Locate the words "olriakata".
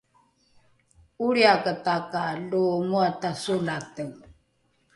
1.23-1.95